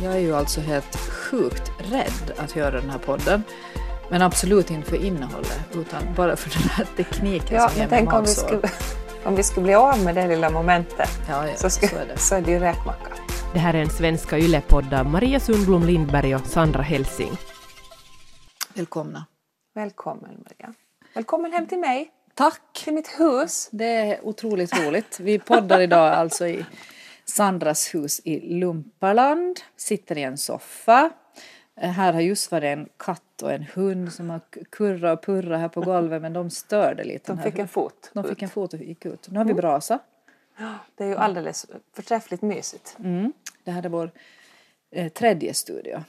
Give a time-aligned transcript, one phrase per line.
[0.00, 3.42] Jag är ju alltså helt sjukt rädd att göra den här podden.
[4.10, 7.98] Men absolut inte för innehållet, utan bara för den här tekniken Ja, som ger mig
[7.98, 8.70] tänk om vi, skulle,
[9.24, 12.06] om vi skulle bli av med det lilla momentet Ja, ja, så, ska, så är
[12.06, 12.18] det.
[12.18, 13.12] så är det ju räkmacka.
[13.52, 17.32] Det här är en Svenska Yle-podd av Maria Sundblom Lindberg och Sandra Helsing.
[18.74, 19.26] Välkomna.
[19.74, 20.74] Välkommen Maria.
[21.14, 22.60] Välkommen hem till mig, Tack!
[22.84, 23.68] till mitt hus.
[23.72, 25.18] Det är otroligt roligt.
[25.20, 26.64] Vi poddar idag alltså i
[27.24, 29.60] Sandras hus i Lumparland.
[29.76, 31.10] Sitter i en soffa.
[31.80, 34.40] Eh, Här har just varit en katt och en hund som har
[34.70, 37.32] kurrat och purrat här på golvet men de störde lite.
[37.32, 38.10] De fick en fot.
[38.14, 39.28] De fick en fot och gick ut.
[39.30, 39.98] Nu har vi brasa.
[40.94, 42.96] Det är ju alldeles förträffligt mysigt.
[42.98, 43.32] Mm.
[43.64, 44.10] Det här är vår
[44.90, 46.04] eh, tredje studio.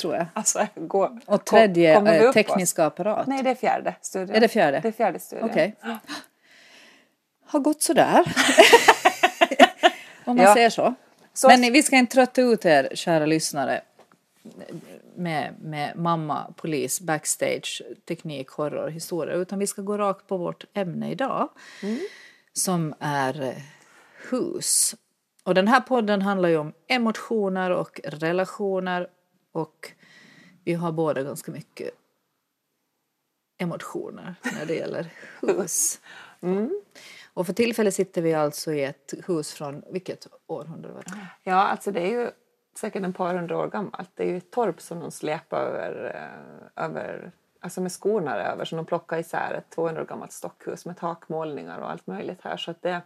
[0.00, 0.26] Tror jag.
[0.34, 3.26] Alltså, gå, Och tredje vi eh, tekniska apparat.
[3.26, 4.36] Nej, det är fjärde studion.
[4.36, 4.80] Är det fjärde?
[4.80, 5.50] Det är fjärde studion.
[5.50, 5.76] Okej.
[7.46, 8.24] Har gått sådär.
[10.30, 10.54] Om man Ja.
[10.54, 10.94] säger så.
[11.32, 13.82] Så- Men vi ska inte trötta ut er, kära lyssnare,
[15.14, 19.34] med, med mamma, polis, backstage, teknik, horror, historia.
[19.34, 21.48] Utan vi ska gå rakt på vårt ämne idag.
[22.52, 23.54] Som är eh,
[24.30, 24.94] hus.
[25.44, 29.08] Och den här podden handlar ju om emotioner och relationer.
[29.52, 29.92] Och
[30.64, 31.90] vi har båda ganska mycket
[33.58, 35.06] emotioner när det gäller
[35.40, 36.00] hus.
[37.40, 41.26] Och för tillfället sitter vi alltså i ett hus från vilket århundrade var det här?
[41.42, 42.30] Ja, alltså det är ju
[42.76, 44.10] säkert ett par hundra år gammalt.
[44.14, 46.14] Det är ju ett torp som de släpar över,
[46.76, 50.86] eh, över alltså med skorna över, som de plockar isär ett 200 år gammalt stockhus
[50.86, 52.56] med takmålningar och allt möjligt här.
[52.56, 53.02] Så att det,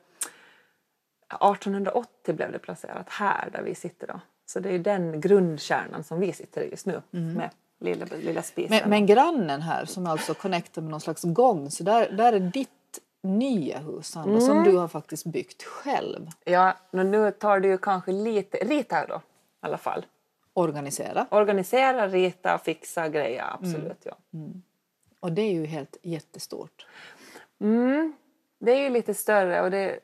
[1.29, 4.21] 1880 blev det placerat här där vi sitter då.
[4.47, 8.43] Så det är ju den grundkärnan som vi sitter i just nu med lilla, lilla
[8.43, 8.79] spisen.
[8.81, 12.41] Men, men grannen här som alltså connectar med någon slags gång, så där, där är
[12.41, 12.71] ditt
[13.25, 16.29] nya hus Sandra, som du har faktiskt byggt själv.
[16.45, 19.21] Ja, nu tar det ju kanske lite, rita då i
[19.61, 20.07] alla fall.
[20.53, 21.27] Organisera.
[21.31, 24.17] Organisera, rita, fixa, greja, absolut ja.
[25.21, 26.87] Och det är ju helt jättestort.
[27.61, 28.13] Mm,
[28.59, 30.01] det är ju lite större och det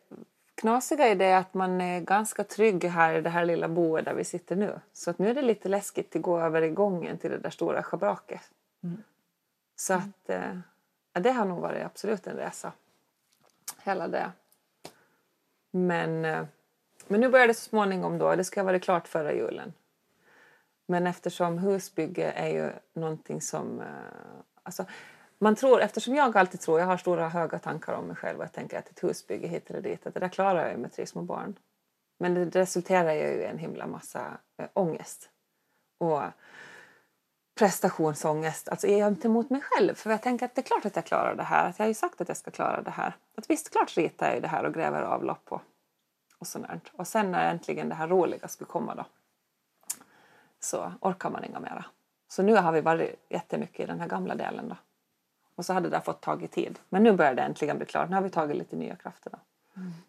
[0.54, 4.14] knasiga är det att man är ganska trygg här i det här lilla boet där
[4.14, 4.80] vi sitter nu.
[4.92, 7.50] Så att nu är det lite läskigt att gå över i gången till det där
[7.50, 8.50] stora schabraket.
[9.76, 10.58] Så att eh,
[11.12, 12.72] ja, det har nog varit absolut en resa.
[13.82, 14.32] Hela det.
[15.70, 16.44] Men, eh,
[17.06, 18.36] men nu börjar det så småningom då.
[18.36, 19.72] Det ska ha varit klart förra julen.
[20.86, 23.80] Men eftersom husbygge är ju någonting som...
[23.80, 23.86] Eh,
[24.62, 24.84] alltså,
[25.38, 28.44] man tror, eftersom jag alltid tror, jag har stora höga tankar om mig själv och
[28.44, 30.92] jag tänker att ett husbygge hit eller dit, att det där klarar jag ju med
[30.92, 31.58] tre små barn.
[32.18, 35.30] Men det resulterar ju i en himla massa eh, ångest.
[35.98, 36.22] Och
[37.60, 39.94] prestationsångest, alltså gentemot mig själv.
[39.94, 41.68] För jag tänker att det är klart att jag klarar det här.
[41.68, 43.16] Att jag har ju sagt att jag ska klara det här.
[43.36, 45.62] Att visst, klart ritar jag ju det här och gräver avlopp och,
[46.38, 46.90] och sånt.
[46.92, 49.04] Och sen när äntligen det här roliga skulle komma då
[50.60, 51.84] så orkar man inga mera.
[52.28, 54.76] Så nu har vi varit jättemycket i den här gamla delen då.
[55.54, 56.78] Och så hade det där fått tagit tid.
[56.88, 58.08] Men nu börjar det äntligen bli klart.
[58.08, 59.38] Nu har vi tagit lite nya krafter då.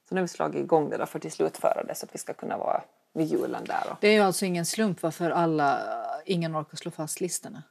[0.09, 2.19] Så nu har vi slagit igång det då för att slutföra det så att vi
[2.19, 2.81] ska kunna vara
[3.13, 3.83] vid julen där.
[3.91, 3.97] Och...
[3.99, 5.79] Det är ju alltså ingen slump varför alla,
[6.25, 7.63] ingen orkar slå fast listorna.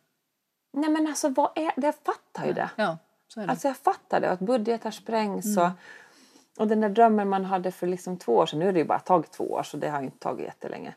[0.73, 1.87] Nej men alltså vad är det?
[1.87, 2.71] Jag fattar ju det.
[2.77, 3.51] Ja, så är det.
[3.51, 5.69] Alltså jag fattar det, att budgetar sprängs och,
[6.59, 8.85] och den där drömmen man hade för liksom två år sedan, nu är det ju
[8.85, 10.95] bara tagit två år så det har ju inte tagit jättelänge.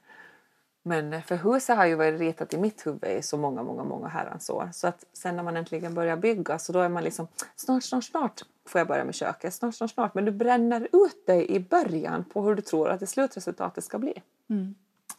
[0.84, 3.84] Men eh, för huset har ju varit ritat i mitt huvud i så många, många,
[3.84, 4.70] många herrans år.
[4.74, 8.04] Så att sen när man äntligen börjar bygga så då är man liksom snart, snart,
[8.04, 10.14] snart får jag börja med köket, snart, snart, snart.
[10.14, 14.00] Men du bränner ut dig i början på hur du tror att det slutresultatet ska
[14.00, 14.22] bli.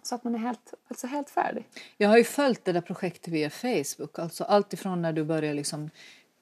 [0.06, 1.68] Så att man är helt, alltså helt färdig.
[1.96, 5.54] Jag har ju följt det där projektet via Facebook, alltså allt ifrån när du börjar
[5.54, 5.90] liksom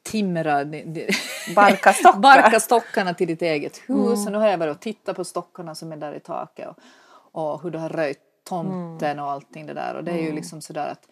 [0.02, 0.64] timra,
[1.56, 2.18] Barka stockar.
[2.20, 4.26] barka stockarna till ditt eget hus.
[4.26, 6.78] Och nu har jag varit och tittat på stockarna som är där i taket och,
[7.52, 9.94] och hur du har röjt tomten och allting det där.
[9.94, 11.08] Och det är ju liksom sådär att,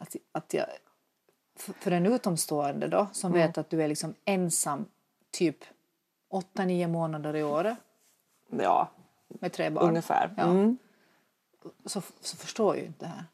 [0.00, 0.66] att, att jag,
[1.58, 4.84] för- för en utomstående då som vet att du är liksom ensam
[5.30, 5.56] typ
[6.54, 7.76] 8-9 månader i året
[8.50, 8.88] Ja,
[9.28, 9.88] med tre barn.
[9.88, 10.30] ungefär.
[10.36, 10.44] Ja.
[11.84, 13.24] Så, så förstår jag ju inte det här.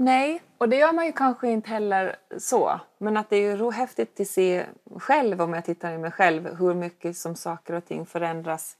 [0.00, 2.80] Nej, och det gör man ju kanske inte heller så.
[2.98, 4.66] Men att det är ju häftigt att se
[4.96, 8.76] själv, om jag tittar i mig själv, hur mycket som saker och ting förändras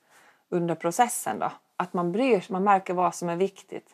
[0.48, 1.38] under processen.
[1.38, 1.52] Då.
[1.76, 3.90] Att man bryr sig, man märker vad som är viktigt.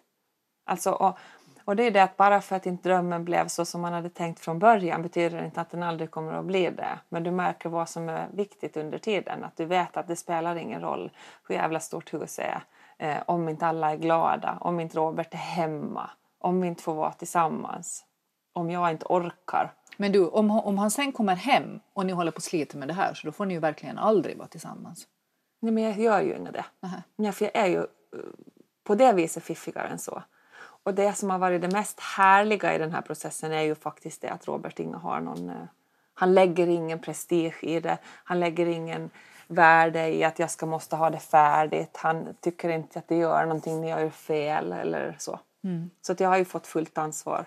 [0.65, 1.19] Alltså, och,
[1.65, 4.11] och det är det att bara för att inte drömmen blev så som man hade
[4.11, 6.99] tänkt från början betyder det inte att den aldrig kommer att bli det.
[7.09, 9.45] Men du märker vad som är viktigt under tiden.
[9.45, 11.11] Att du vet att det spelar ingen roll
[11.49, 12.65] hur jävla stort huset är.
[12.99, 16.95] Eh, om inte alla är glada, om inte Robert är hemma, om vi inte får
[16.95, 18.05] vara tillsammans,
[18.53, 19.73] om jag inte orkar.
[19.97, 22.89] Men du, om, om han sen kommer hem och ni håller på att slita med
[22.89, 25.07] det här så då får ni ju verkligen aldrig vara tillsammans.
[25.61, 26.65] Nej, men jag gör ju inget det.
[27.17, 27.85] Nej, för jag är ju eh,
[28.85, 30.23] på det viset fiffigare än så.
[30.85, 34.21] Och det som har varit det mest härliga i den här processen är ju faktiskt
[34.23, 35.51] det att Robert inte har någon...
[35.51, 35.57] eh,
[36.15, 37.99] Han lägger ingen prestige i det.
[38.25, 39.11] Han lägger ingen
[39.47, 41.97] värde i att jag ska måste ha det färdigt.
[41.97, 45.39] Han tycker inte att det gör någonting när jag gör fel eller så.
[46.03, 47.45] Så att jag har ju fått fullt ansvar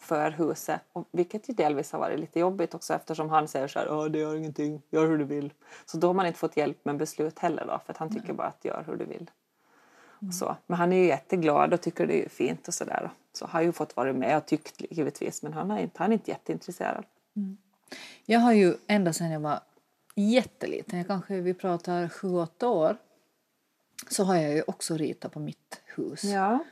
[0.00, 0.80] för huset.
[0.92, 4.08] Och vilket ju delvis har varit lite jobbigt också eftersom han säger så här, "Ja,
[4.08, 5.52] det gör ingenting, gör hur du vill.
[5.86, 8.46] Så då har man inte fått hjälp med beslut heller då, för han tycker bara
[8.46, 9.30] att gör hur du vill.
[10.28, 10.56] Och så.
[10.66, 13.10] Men han är ju jätteglad och tycker det är fint och sådär.
[13.32, 16.14] Så har ju fått vara med och tyckt givetvis, men han är inte, han är
[16.14, 17.04] inte jätteintresserad.
[18.24, 19.60] Jag har ju ända sedan jag var
[20.16, 22.96] jätteliten, jag kanske vi pratar 7-8 år,
[24.10, 26.24] så har jag ju också ritat på mitt hus.
[26.24, 26.64] Ja.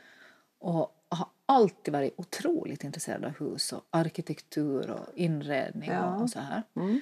[0.58, 6.14] Och har alltid varit otroligt intresserad av hus och arkitektur och inredning Ja.
[6.14, 6.62] och, och så här.
[6.76, 7.00] Mm.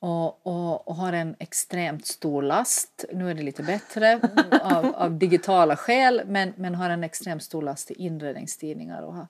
[0.00, 4.20] Och, och, och har en extremt stor last, nu är det lite bättre
[4.62, 9.02] av, av digitala skäl, men, men har en extremt stor last i inredningstidningar.
[9.02, 9.26] Och har...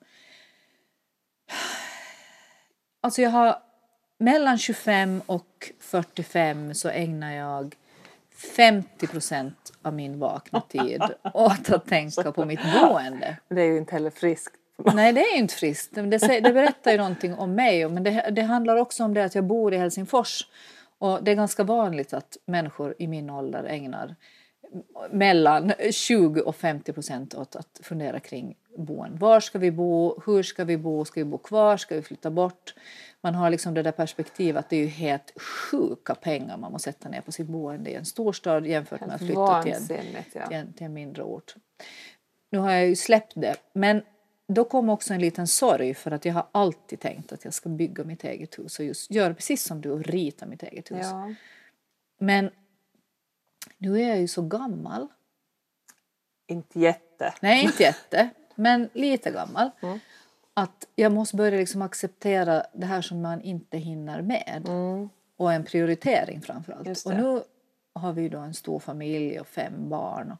[3.01, 3.63] Alltså jag har
[4.19, 7.75] mellan 25 och 45 så ägnar jag
[8.55, 11.01] 50 procent av min vakna tid
[11.33, 13.37] åt att tänka på mitt boende.
[13.49, 14.53] Det är ju inte heller friskt.
[14.93, 15.95] Nej, det är ju inte friskt.
[15.95, 17.89] Det, det berättar ju någonting om mig.
[17.89, 20.47] Men det, det handlar också om det att jag bor i Helsingfors.
[20.99, 24.15] Och det är ganska vanligt att människor i min ålder ägnar
[25.11, 29.17] mellan 20 och 50 procent åt att fundera kring boen.
[29.17, 30.21] Var ska vi bo?
[30.25, 31.05] Hur ska vi bo?
[31.05, 31.77] Ska vi bo kvar?
[31.77, 32.73] Ska vi flytta bort?
[33.21, 36.91] Man har liksom det där perspektivet att det är ju helt sjuka pengar man måste
[36.91, 40.47] sätta ner på sitt boende i en storstad jämfört med att flytta till en, ja.
[40.47, 41.55] till en, till en mindre ort.
[42.51, 44.01] Nu har jag ju släppt det, men
[44.47, 47.69] då kom också en liten sorg för att jag har alltid tänkt att jag ska
[47.69, 50.99] bygga mitt eget hus och just göra precis som du och rita mitt eget hus.
[51.01, 51.33] ja.
[52.19, 52.49] Men
[53.79, 55.07] nu är jag ju så gammal.
[56.47, 57.33] Inte jätte.
[57.41, 59.69] Nej, inte jätte, men lite gammal.
[59.81, 59.99] Mm.
[60.53, 64.63] Att jag måste börja liksom acceptera det här som man inte hinner med.
[65.37, 66.81] Och en prioritering framför allt.
[66.81, 66.91] Mm.
[66.91, 67.43] Just Och nu
[67.93, 70.31] har vi ju då en stor familj och fem barn.
[70.31, 70.37] Och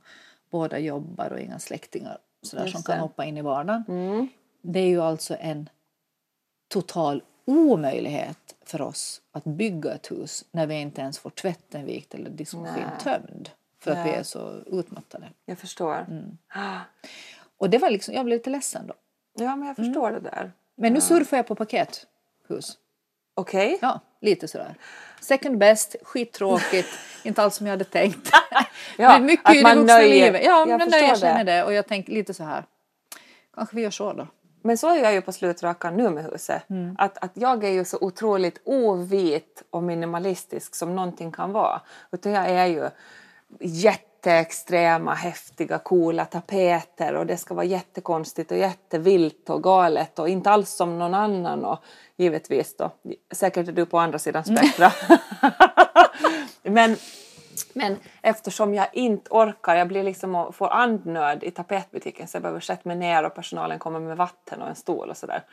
[0.49, 3.83] båda jobbar och inga släktingar sådär, som kan hoppa in i vardagen.
[3.87, 4.27] Mm.
[4.61, 5.69] Det är ju alltså en
[6.67, 12.13] total omöjlighet för oss att bygga ett hus när vi inte ens får tvätten vikt
[12.13, 12.99] eller diskmaskinen Nej.
[13.03, 13.49] tömd.
[13.79, 14.19] För att vi Nej.
[14.19, 15.29] är så utmattade.
[15.45, 15.95] Jag förstår.
[15.95, 16.37] Mm.
[16.47, 16.79] Ah.
[17.57, 18.93] Och det var liksom, jag blev lite ledsen då.
[19.33, 20.51] Ja, men jag förstår det där.
[20.75, 22.77] Men nu surfar jag på pakethus.
[23.33, 23.77] Okej.
[23.81, 24.75] Ja, lite sådär.
[25.21, 26.87] Second best, skittråkigt,
[27.23, 28.31] inte alls som jag hade tänkt.
[28.97, 30.41] Ja, men mycket att i det man vuxna nöjer- livet.
[30.45, 31.63] Ja, jag men sig med det.
[31.63, 32.63] Och jag tänker lite så här.
[33.55, 34.27] Kanske vi gör så då.
[34.69, 36.69] Men så är jag ju på slutrakan nu med huset.
[36.69, 36.95] Mm.
[36.97, 41.81] Att, att jag är ju så otroligt ovit och minimalistisk som någonting kan vara.
[42.11, 42.89] Utan jag är ju
[43.59, 50.49] jätteextrema, häftiga, coola tapeter och det ska vara jättekonstigt och jättevilt och galet och inte
[50.49, 51.79] alls som någon annan och
[52.17, 52.91] givetvis då.
[53.31, 54.91] Säkert är du på andra sidan spektra.
[56.63, 56.95] Men
[57.73, 62.41] men eftersom jag inte orkar, jag blir liksom och får andnöd i tapetbutiken så jag
[62.41, 65.43] behöver sätta mig ner och personalen kommer med vatten och en stol och sådär.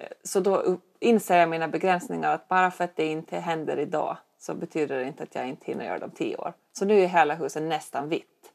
[0.00, 4.16] Eh, Så då inser jag mina begränsningar att bara för att det inte händer idag
[4.38, 6.52] så betyder det inte att jag inte hinner göra det om tio år.
[6.78, 8.52] Så nu är hela huset nästan vitt.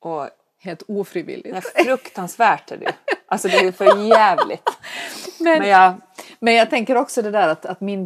[0.00, 0.28] Och
[0.58, 1.56] Helt ofrivilligt.
[1.56, 2.92] är fruktansvärt är det.
[3.26, 4.68] Alltså det är ju för jävligt.
[5.40, 5.94] Men, Men jag,
[6.38, 8.04] men jag tänker också det där att, att min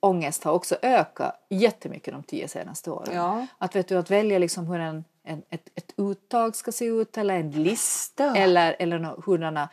[0.00, 3.14] beslutsångest har också ökat jättemycket de tio senaste åren.
[3.14, 3.46] Ja.
[3.58, 7.18] Att, vet du, att välja liksom hur en, en, ett, ett uttag ska se ut
[7.18, 9.68] eller en lista eller, eller nå- hurdana,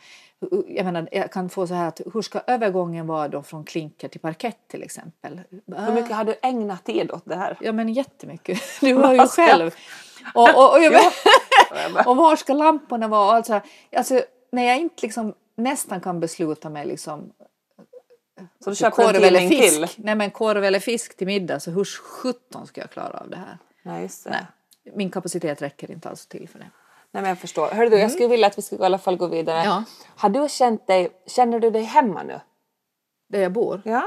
[0.68, 4.08] jag, menar, jag kan få så här att hur ska övergången vara då från klinker
[4.08, 5.40] till parkett till exempel?
[5.66, 7.56] hur mycket har du ägnat tid åt det här?
[7.60, 8.60] Ja men jättemycket.
[8.80, 9.74] Du har ju själv.
[10.34, 11.12] Och, och, och, jag,
[12.06, 13.36] och var ska lamporna vara?
[13.36, 13.60] Alltså,
[13.96, 14.20] alltså,
[14.52, 17.32] när jag inte liksom nästan kan besluta mig liksom
[18.60, 19.72] Så du köper en korv eller fisk.
[19.94, 20.04] till?
[20.04, 23.36] Nej men korv eller fisk till middag så hur sjutton ska jag klara av det
[23.36, 23.58] här?
[23.82, 24.30] Nej, just det.
[24.30, 24.46] Nej,
[24.96, 26.70] min kapacitet räcker inte alls till för det.
[27.10, 27.68] Nej, men jag förstår.
[27.68, 29.56] Hörru du, jag skulle vilja att vi skulle i alla fall gå vidare.
[29.60, 29.66] Mm.
[29.68, 29.84] Ja.
[30.16, 32.40] Har du känt dig, känner du dig hemma nu?
[33.28, 33.82] Där jag bor.
[33.84, 34.02] Ja.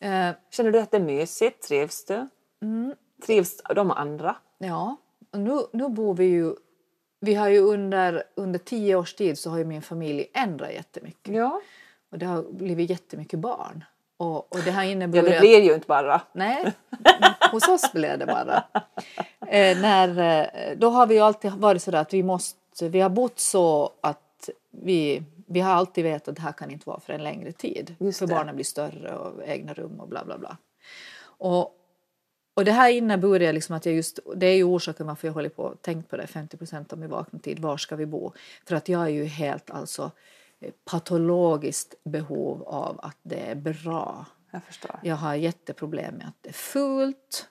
[0.00, 1.62] Eh, Känner du att det är mysigt?
[1.68, 2.28] Trivs du?
[2.62, 2.94] Mm.
[3.26, 4.36] Trivs de andra?
[4.58, 4.96] ja,
[5.32, 6.54] nu, nu bor vi ju...
[7.20, 11.34] Vi har ju under, under tio års tid så har ju min familj ändrat jättemycket.
[11.34, 11.60] Ja.
[12.10, 13.84] Och det har blivit jättemycket barn.
[14.16, 16.20] Och, och det har Ja, det blir ju inte bara.
[16.32, 16.72] Nej,
[17.52, 18.64] hos oss blev det bara.
[19.46, 23.00] Eh, när, eh, då har vi ju alltid varit så där att vi måste, vi
[23.00, 27.00] har bott så att vi, vi har alltid vetat att det här kan inte vara
[27.00, 27.96] för en längre tid.
[27.98, 28.34] Just för det.
[28.34, 30.56] barnen blir större och egna rum och bla bla bla.
[31.22, 31.76] Och
[32.54, 35.48] Och det här innebar liksom att jag just, det är ju orsaken varför jag håller
[35.48, 38.32] på och tänkt på det 50 procent av min vakna tid, var ska vi bo?
[38.68, 40.10] För att jag är ju helt alltså
[40.84, 44.26] patologiskt behov av att det är bra.
[44.50, 45.00] Jag förstår.
[45.02, 47.46] Jag har jätteproblem med att det är fult.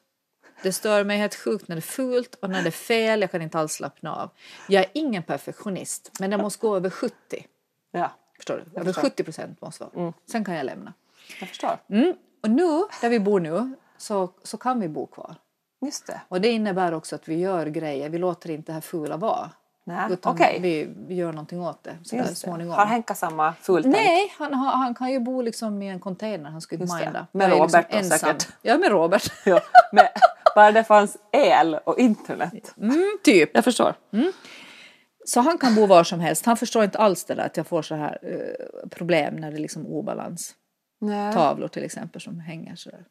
[0.64, 3.22] Det stör mig helt sjukt när det är fult och när det är fel.
[3.22, 4.30] Jag kan inte alls slappna av.
[4.68, 7.16] Jag är ingen perfektionist, men det måste gå över 70.
[7.92, 8.80] Ja, Förstår du?
[8.80, 9.10] Över förstår.
[9.10, 10.14] 70 procent måste vara.
[10.32, 10.94] Sen kan jag lämna.
[11.40, 11.78] jag förstår.
[11.90, 12.14] Mm.
[12.44, 15.36] Och nu, där vi bor nu, så, så kan vi bo kvar.
[15.82, 16.22] Just det.
[16.28, 18.10] Och det innebär också att vi gör grejer.
[18.10, 19.52] Vi låter inte det här fula vara.
[19.90, 20.60] Nej, Utan okej.
[20.62, 22.74] vi, vi gör någonting åt det så där Just småningom.
[22.76, 23.96] Har Henka samma fultänk?
[23.96, 26.50] Nej, han, har- han kan ju bo liksom i en container.
[26.50, 27.28] Han skulle inte minda.
[27.32, 28.20] Med Robert då, ensam.
[28.20, 28.48] säkert.
[28.62, 29.32] Ja, med Robert.
[29.46, 30.06] Ja, men
[30.56, 32.74] bara det fanns el och internet.
[32.78, 33.50] Mm, typ.
[33.54, 33.96] Jag förstår.
[35.26, 36.46] Så han kan bo var som helst.
[36.46, 39.58] Han förstår inte alls det där att jag får så här eh, problem när det
[39.58, 40.56] är liksom obalans.
[41.02, 41.34] Nej.
[41.34, 43.06] Tavlor till exempel som hänger så där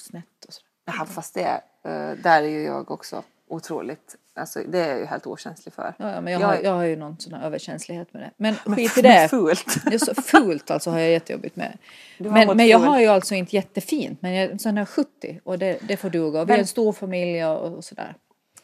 [0.00, 0.60] snett och så.
[0.86, 5.04] Ja, fast det, eh, där är ju jag också otroligt, alltså det är jag ju
[5.06, 5.94] helt okänslig för.
[5.98, 8.30] Ja, ja, men jag, Jag- har, jag har ju någon sån här överkänslighet med det.
[8.36, 9.28] Men skit i det.
[9.30, 9.84] fult.
[9.90, 11.78] Det så fult alltså har jag jättejobbigt med.
[12.18, 12.90] Men, men jag fult.
[12.90, 14.22] har ju alltså inte jättefint.
[14.22, 16.40] Men jag är sån här 70 och det, det får duga.
[16.40, 18.14] Och vi är en stor familj och, och sådär.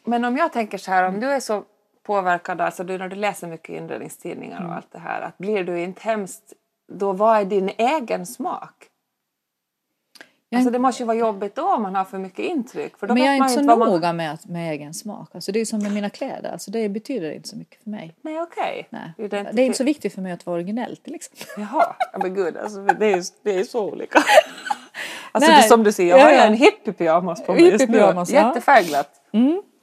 [0.05, 1.65] Men om jag tänker så här, om du är så
[2.07, 4.69] påverkad, alltså du, när du läser mycket inredningstidningar Mm.
[4.71, 6.53] och allt det här, att blir du inte hemskt,
[6.93, 8.87] då vad är din egen smak?
[10.57, 12.99] Alltså det måste ju vara jobbigt då om man har för mycket intryck.
[12.99, 13.79] För då Men jag är inte så man...
[13.79, 15.31] noga med, med egen smak.
[15.35, 16.53] Alltså det är som med mina kläder.
[16.53, 18.15] Alltså det betyder inte så mycket för mig.
[18.23, 18.87] Nej okej.
[18.91, 19.13] Nej.
[19.17, 21.47] Det är Det, inte är inte så viktigt för mig att vara originell exempel.
[21.57, 24.19] Jaha, ja, men gud, alltså, det, är, det är så olika.
[25.33, 25.63] Alltså Nej.
[25.63, 26.45] det, som du ser, jag Ja, har ju ja.
[26.45, 27.99] en hippiepyjamas på mig just nu.
[27.99, 28.25] Ja.
[28.29, 29.11] Jättefärgglatt.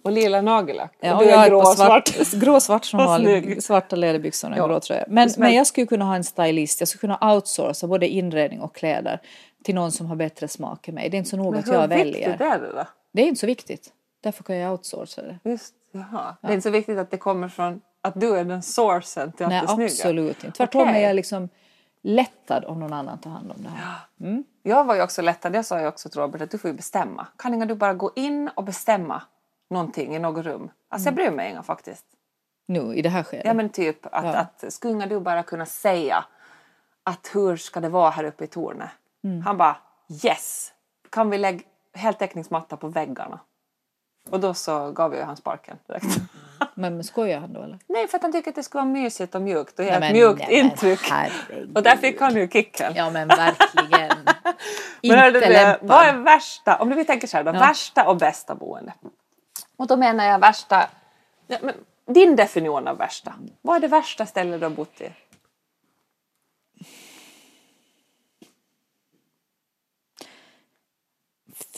[0.04, 0.94] Och lila nagellack.
[1.00, 2.32] Ja, och du jag är grå svart.
[2.34, 3.64] Grå och svart som vanligt.
[3.64, 4.68] Svarta läderbyxor och Ja.
[4.68, 5.06] grå tröja.
[5.08, 6.82] Men, men jag skulle kunna ha en stylist.
[6.82, 9.20] Jag skulle kunna outsourca både inredning och kläder
[9.64, 11.10] till någon som har bättre smak än mig.
[11.10, 12.06] Det är inte så noga Men att jag hur väljer.
[12.30, 12.86] viktigt är det då?
[13.12, 13.94] Det är inte så viktigt.
[14.22, 15.40] Därför kan jag outsourca det.
[15.50, 16.36] Just, jaha.
[16.42, 19.46] Det är inte så viktigt att det kommer från att du är den sourcen till
[19.46, 19.86] att Nej, det snygga.
[19.86, 20.58] absolut inte.
[20.58, 21.04] Tvärtom Okej.
[21.04, 21.50] är jag liksom
[22.02, 24.44] lättad om någon annan tar hand om det här.
[24.64, 25.56] Jag var ju också lättad.
[25.56, 27.28] Jag sa ju också till Robert att du får ju bestämma.
[27.38, 29.22] Kan inte du bara gå in och bestämma
[29.70, 30.72] någonting i något rum?
[30.90, 32.06] Alltså jag bryr mig inga faktiskt.
[32.68, 33.46] Nu i det här skedet.
[33.46, 34.34] Ja men typ att, Ja.
[34.36, 36.26] att skulle du bara kunna säga
[37.04, 38.90] att hur ska det vara här uppe i tornet?
[39.46, 39.78] Han bara
[40.24, 40.74] yes!
[41.10, 41.64] Kan vi lägga
[41.94, 43.40] heltäckningsmatta på väggarna?
[44.30, 46.06] Och då så gav jag han sparken direkt.
[46.76, 47.80] Men, men skojar han då eller?
[47.88, 50.00] Nej för att han tycker att det ska vara mysigt och mjukt och ge ett
[50.00, 51.00] men- mjukt nej, men intryck.
[51.10, 51.78] herregud.
[51.78, 52.94] Och där fick han ju kicken.
[52.96, 54.18] Ja men verkligen.
[55.04, 55.90] Men inte du, lämpad.
[55.90, 58.94] vad är värsta, om vi tänker så här då, värsta och bästa boende?
[59.78, 60.90] Och då menar jag värsta,
[61.48, 61.74] ja, men
[62.06, 63.34] din definition av värsta.
[63.62, 65.14] Vad är det värsta stället du har bott i?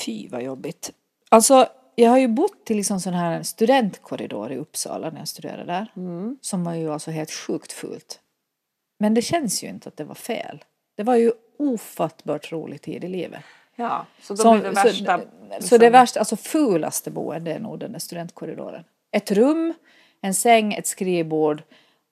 [0.05, 0.91] Fy vad jobbigt.
[1.29, 5.63] Alltså jag har ju bott i liksom sån här studentkorridor i Uppsala när jag studerade
[5.63, 5.91] där.
[5.95, 6.37] Mm.
[6.41, 8.19] Som var ju alltså helt sjukt fult.
[8.99, 10.63] Men det känns ju inte att det var fel.
[10.97, 13.41] Det var ju ofattbart rolig tid i livet.
[13.75, 15.17] Ja, så då Som- blir det värsta.
[15.17, 18.83] så, liksom- så det värsta, alltså fulaste boende är nog den där studentkorridoren.
[19.11, 19.73] Ett rum,
[20.21, 21.63] en säng, ett skrivbord,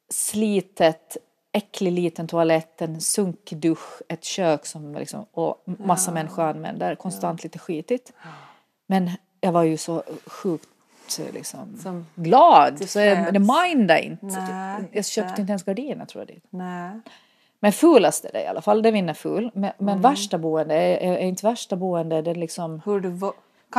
[0.09, 1.17] slitet,
[1.51, 7.43] äcklig liten toalett, en sunkig dusch, ett kök som liksom, och massa människor använder, konstant
[7.43, 8.13] lite skitigt.
[8.87, 10.67] Men jag var ju så sjukt
[11.33, 14.25] liksom, Som glad så jag, det mindade inte.
[14.25, 15.41] Nej, jag köpte inte.
[15.41, 16.45] inte ens gardiner tror jag dit.
[16.49, 16.99] Nej.
[17.59, 19.51] Men fulast är det i alla fall, det vinner ful.
[19.53, 20.01] Men, men Mm.
[20.01, 22.81] värsta boende, är, är inte värsta boende, det är liksom...
[22.85, 23.33] Hur du Hur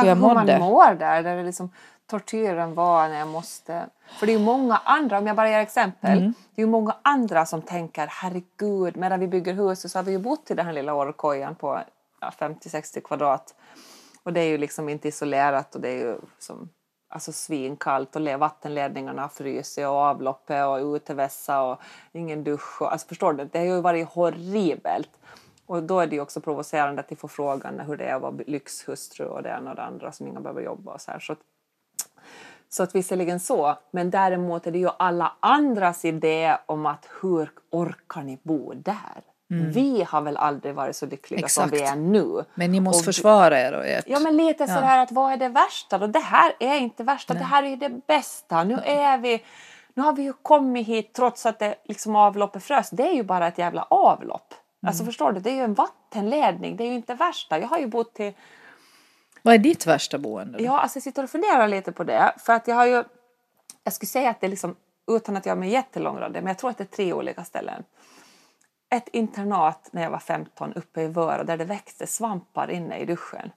[0.05, 1.69] jag hur man mår där, där det liksom
[2.07, 3.89] tortyren var när jag måste.
[4.19, 6.17] För det är många andra, om jag bara ger exempel.
[6.17, 6.33] Mm.
[6.55, 10.19] Det är många andra som tänker herregud, medan vi bygger huset så har vi ju
[10.19, 11.79] bott i den här lilla orrkojan på
[12.21, 13.55] ja, 50-60 kvadrat.
[14.23, 16.69] Och det är ju liksom inte isolerat och det är ju som
[17.09, 21.79] alltså svinkallt och le- vattenledningarna har frusit och avloppet och utevässa och
[22.11, 22.81] ingen dusch.
[22.81, 23.45] Och, alltså förstår du?
[23.45, 25.09] Det har ju varit horribelt.
[25.65, 28.21] Och då är det ju också provocerande att de får frågan hur det är att
[28.21, 31.19] vara lyxhustru och det ena och det andra som ingen behöver jobba och så här.
[31.19, 31.35] Så
[32.73, 37.49] så att visserligen så, men däremot är det ju alla andras idé om att hur
[37.71, 39.23] orkar ni bo där?
[39.47, 41.97] Vi har väl aldrig varit så lyckliga som vi Exakt.
[41.97, 42.43] är nu.
[42.55, 44.03] Men ni måste Och- försvara er och ert...
[44.07, 46.07] Ja men lite sådär att vad är det värsta då?
[46.07, 48.63] Det här är inte värsta, det här är det bästa.
[48.63, 49.43] Nu är vi,
[49.93, 52.89] nu har vi ju kommit hit trots att det liksom avloppet frös.
[52.89, 54.53] Det är ju bara ett jävla avlopp.
[54.87, 57.59] Alltså förstår du, det är ju en vattenledning, det är ju inte värsta.
[57.59, 58.35] Jag har ju bott i
[59.45, 60.63] vad är ditt värsta boende?
[60.63, 62.33] Ja, alltså jag sitter och funderar lite på det.
[62.37, 63.03] För att jag har ju...
[63.83, 64.75] Jag skulle säga att det är liksom,
[65.07, 67.83] utan att jag är med jättelångrandig, men jag tror att det är tre olika ställen.
[68.89, 73.05] Ett internat när jag var 15 uppe i Vöra där det växte svampar inne i
[73.05, 73.51] duschen.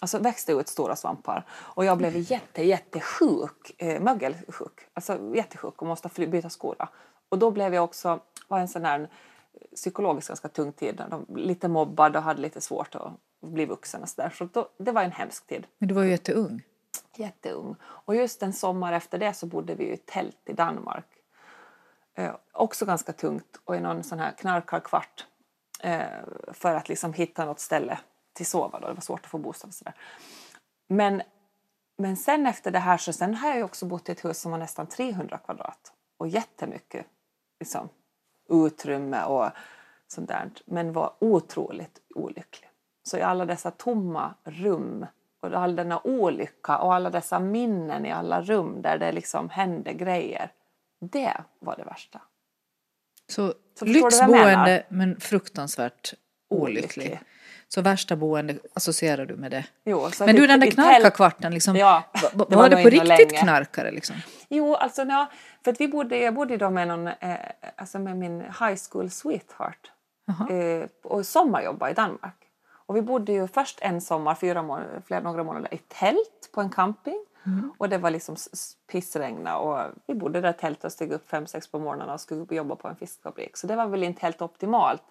[0.00, 1.44] Alltså växte ut stora svampar.
[1.50, 4.80] Och jag blev jätte, jättesjuk, eh, mögelsjuk.
[4.94, 6.88] Alltså jättesjuk och måste fly, byta skola.
[7.28, 9.08] Och då blev jag också, var en sån här
[9.74, 11.02] psykologiskt ganska tung tid.
[11.10, 13.12] De, lite mobbad och hade lite svårt att
[13.46, 14.30] bli vuxen och så där.
[14.30, 15.66] Så då, det var en hemsk tid.
[15.78, 16.62] Men du var ju jätteung.
[17.16, 17.76] Jätteung.
[17.82, 21.06] Och just en sommar efter det så bodde vi i tält i Danmark.
[22.14, 25.26] Eh, också ganska tungt och i någon sån här knarkarkvart.
[25.80, 26.06] Eh,
[26.52, 27.98] för att liksom hitta något ställe
[28.32, 28.86] till sova då.
[28.86, 29.94] Det var svårt att få bostad och sådär.
[30.88, 31.22] Men,
[31.98, 34.50] men sen efter det här så sen har jag också bott i ett hus som
[34.50, 35.92] var nästan 300 kvadrat.
[36.18, 37.06] Och jättemycket
[37.60, 37.88] liksom,
[38.48, 39.50] utrymme och
[40.08, 40.50] sånt där.
[40.64, 42.71] Men var otroligt olycklig.
[43.02, 45.06] Så i alla dessa tomma rum
[45.40, 49.92] och all denna olycka och alla dessa minnen i alla rum där det liksom hände
[49.92, 50.52] grejer.
[51.00, 52.20] Det var det värsta.
[53.28, 56.14] Så, Så lyxboende men fruktansvärt
[56.50, 57.06] olycklig.
[57.06, 57.20] Olycklig.
[57.68, 59.64] Så värsta boende associerar du med det.
[59.84, 63.42] Jo, Men du den där knarkarkvarten, liksom, Ja, det var, var det på riktigt länge.
[63.42, 63.90] knarkare?
[63.90, 64.16] Liksom?
[64.48, 65.30] Jo, alltså ja,
[65.64, 67.36] för att vi bodde, jag bodde då med, någon, eh,
[67.76, 69.90] alltså med min high school sweetheart
[70.50, 72.41] eh, och sommarjobba i Danmark.
[72.86, 76.60] Och vi bodde ju först en sommar, fyra månader, flera, några månader i tält på
[76.60, 77.26] en camping.
[77.78, 78.36] Och det var liksom
[78.92, 82.20] pissregna och vi bodde där i tältet och steg upp fem, sex på morgonen och
[82.20, 83.56] skulle jobba på en fiskfabrik.
[83.56, 85.02] Så det var väl inte helt optimalt.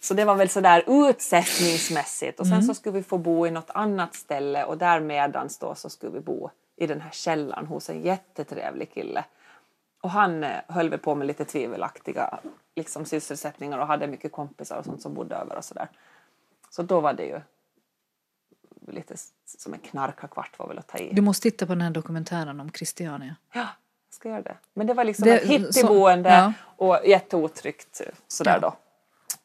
[0.00, 2.40] Så det var väl sådär utsättningsmässigt.
[2.40, 5.74] Och sen så skulle vi få bo i något annat ställe och där medans då
[5.74, 9.24] så skulle vi bo i den här källaren hos en jättetrevlig kille.
[10.02, 12.38] Och han eh, höll väl på med lite tvivelaktiga
[12.76, 15.88] liksom, sysselsättningar och hade mycket kompisar och sånt som bodde över och sådär.
[16.70, 17.40] Så då var det ju
[18.86, 21.12] lite som en knarkarkvart var väl att ta i.
[21.12, 23.36] Du måste titta på den här dokumentären om Christiania.
[23.52, 24.56] Ja, jag ska göra det.
[24.74, 26.52] Men det var liksom Det- ett hippieboende ja.
[26.76, 28.58] och jätteotryggt eh, sådär Ja.
[28.60, 28.76] då.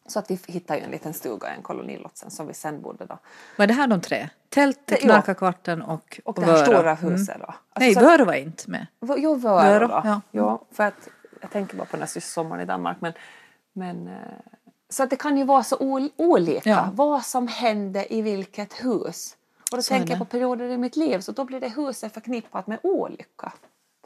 [0.08, 2.82] Så att vi hittade ju en liten stuga i en kolonilott sen som vi sen
[2.82, 3.18] bodde då.
[3.58, 4.30] Var det här de tre?
[4.50, 6.66] Tältet, knarkarkvarten och, Och det här Vöra.
[6.66, 7.12] stora Mm.
[7.14, 7.46] huset då.
[7.46, 8.88] Alltså, Nej, Vöra var inte med.
[9.18, 10.02] Jo, Vöra, då.
[10.04, 10.22] ja.
[10.32, 10.66] Ja.
[10.72, 11.10] för att
[11.42, 12.98] jag tänker bara på den här sommaren i Danmark.
[13.02, 13.14] Men,
[13.74, 14.14] men, eh,
[14.94, 16.90] så att det kan ju vara så ol- olika Ja.
[16.94, 19.38] vad som hände i vilket hus.
[19.72, 22.14] Och då Så tänker jag på perioder i mitt liv så då blir det huset
[22.14, 23.54] förknippat med olycka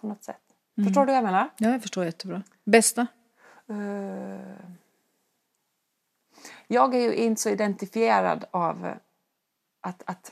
[0.02, 0.42] på något sätt.
[0.78, 0.88] Mm.
[0.88, 1.50] Förstår du vad jag menar?
[1.58, 2.42] Ja, jag förstår jättebra.
[2.64, 3.08] Bästa?
[3.70, 3.76] Eh,
[6.68, 8.94] Jag är ju inte så identifierad av
[9.82, 10.32] att, att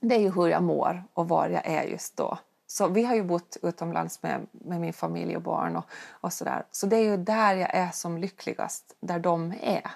[0.00, 2.38] det är ju hur jag mår och var jag är just då.
[2.70, 6.66] Så vi har ju bott utomlands med, med min familj och barn och, och sådär.
[6.70, 9.90] Så det är ju där jag är som lyckligast, där de är.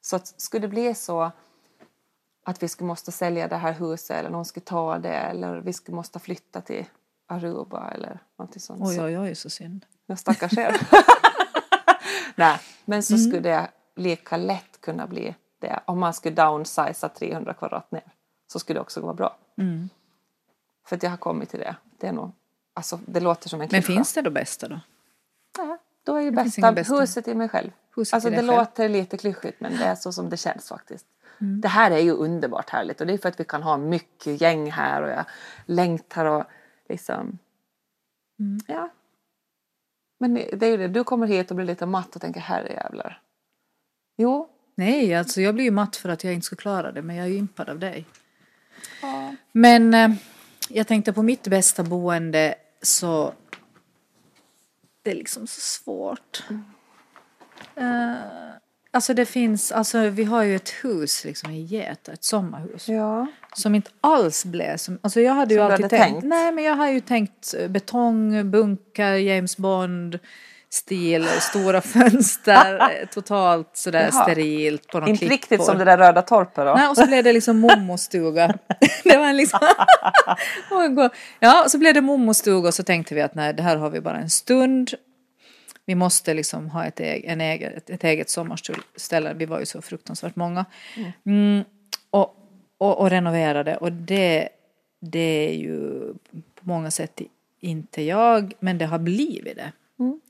[0.00, 1.30] Så skulle det bli så
[2.44, 5.72] att vi skulle måste sälja det här huset eller någon skulle ta det eller vi
[5.72, 6.84] skulle måste flytta till
[7.26, 8.80] Aruba eller någonting sånt.
[8.84, 9.86] Oj, oj, oj, så synd.
[10.06, 10.76] Ja, stackars er.
[12.34, 15.80] Nej, men så skulle det lika lätt kunna bli det.
[15.86, 18.12] Om man skulle downsiza 300 kvadrat ner
[18.52, 19.38] så skulle det också vara bra.
[19.58, 19.88] Mm.
[20.86, 21.76] För att jag har kommit till det.
[22.00, 22.32] Det, är nog,
[22.74, 23.96] alltså, det låter som en Men klyscha.
[23.96, 24.80] finns det då bästa då?
[25.58, 27.00] Nej, då är ju bästa, bästa.
[27.00, 27.70] huset i mig själv.
[27.96, 28.46] Huset alltså det själv.
[28.46, 31.06] låter lite klyschigt men det är så som det känns faktiskt.
[31.40, 31.60] Mm.
[31.60, 34.40] Det här är ju underbart härligt och det är för att vi kan ha mycket
[34.40, 35.24] gäng här och jag
[35.66, 36.44] längtar och
[36.88, 37.38] liksom...
[38.40, 38.60] Mm.
[38.66, 38.90] Ja.
[40.20, 43.22] Men det är ju det, du kommer hit och blir lite matt och tänker herrejävlar.
[44.16, 47.16] Jo, Nej, alltså jag blir ju matt för att jag inte skulle klara det, men
[47.16, 48.04] jag är ju impad av dig.
[49.02, 49.34] ja.
[49.52, 50.10] Men eh,
[50.68, 53.32] jag tänkte på mitt bästa boende så
[55.02, 56.42] det är liksom så svårt.
[57.76, 58.14] Eh,
[58.90, 62.88] alltså det finns, alltså vi har ju ett hus liksom i Geta, ett sommarhus.
[62.88, 63.26] ja.
[63.54, 66.26] Som inte alls blev som, alltså jag hade ju Som du alltid hade tänkt, tänkt?
[66.26, 70.18] nej men jag har ju tänkt eh, betong, bunkar, James Bond
[70.70, 74.22] stil, stora fönster, eh, totalt sådär Jaha.
[74.22, 75.32] sterilt på någon Inte klippor.
[75.32, 76.74] riktigt som det där röda torpet då.
[76.74, 78.54] Nej, och så blev det liksom mommostuga.
[79.04, 79.60] det var liksom...
[81.40, 84.00] Ja, så blev det mommostuga och så tänkte vi att nej, det här har vi
[84.00, 84.90] bara en stund.
[85.86, 89.34] Vi måste liksom ha ett, eget, en eget, ett, ett eget sommarställe.
[89.34, 90.64] Vi var ju så fruktansvärt många.
[91.26, 91.64] Mm,
[92.10, 92.36] och,
[92.78, 94.48] och, och renoverade och det,
[95.00, 96.00] det är ju
[96.30, 97.20] på många sätt
[97.60, 99.72] inte jag, men det har blivit det.
[99.98, 100.20] Mm.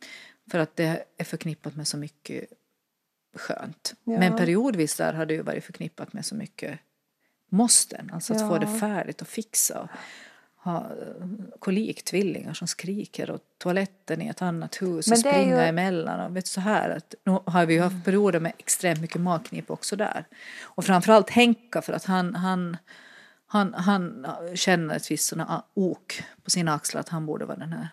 [0.51, 2.45] För att det är förknippat med så mycket
[3.37, 3.95] skönt.
[4.05, 4.19] Ja.
[4.19, 6.79] Men periodvis där har det ju varit förknippat med så mycket
[7.49, 8.11] måsten.
[8.15, 8.59] Alltså att få Ja.
[8.59, 9.81] det färdigt och fixa.
[9.81, 9.89] Och
[10.65, 11.27] ha eh,
[11.59, 16.21] koliktvillingar som skriker och toaletten i ett annat hus och springa ju- emellan.
[16.21, 19.21] Och vet du, så här att, nu har vi ju haft perioder med extremt mycket
[19.21, 20.25] magknip också där.
[20.61, 22.77] Och framförallt Henka för att han, han,
[23.47, 25.33] han, han känner ett visst
[25.75, 27.89] ok på sina axlar att han borde vara den här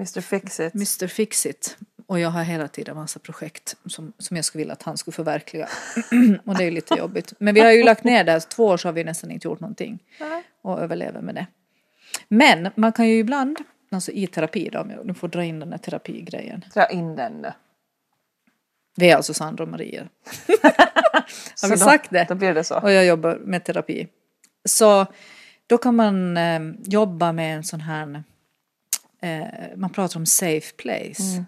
[0.00, 0.74] Mr Fixit.
[0.74, 1.76] Mr Fixit.
[2.06, 5.12] och jag har hela tiden massa projekt som, som jag skulle vilja att han skulle
[5.12, 5.68] förverkliga.
[6.44, 7.32] och det är ju lite jobbigt.
[7.38, 9.60] Men vi har ju lagt ner det, två år så har vi nästan inte gjort
[9.60, 9.98] någonting.
[10.20, 10.42] Nej.
[10.62, 11.46] Och överlever med det.
[12.28, 13.58] Men man kan ju ibland,
[13.90, 16.64] alltså i terapi då, om jag nu får dra in den här terapigrejen.
[16.74, 17.52] Dra in den nu.
[18.96, 20.08] Vi är alltså Sandra och Maria.
[21.54, 22.26] Så vi då, sagt det?
[22.28, 22.80] Då blir det så.
[22.80, 24.08] Och jag jobbar med terapi.
[24.64, 25.06] Så
[25.66, 28.24] då kan man eh, jobba med en sån här,
[29.22, 31.44] eh, man pratar om safe place.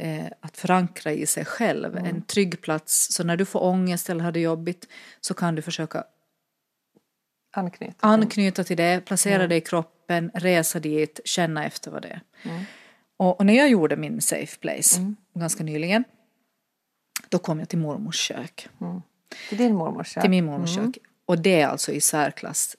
[0.00, 3.14] Eh, att förankra i sig själv, en trygg plats.
[3.14, 4.88] Så när du får ångest eller har det jobbigt
[5.20, 6.04] så kan du försöka
[7.52, 7.96] Anknyt.
[8.00, 12.20] anknyta till det, placera det i kroppen, resa dit, känna efter vad det är.
[13.16, 16.04] Och, och när jag gjorde min safe place ganska nyligen,
[17.28, 18.68] då kom jag till mormors kök.
[19.48, 20.22] Till din mormors kök.
[20.22, 20.98] Till min mormors kök.
[21.26, 22.76] Och det är alltså i särklass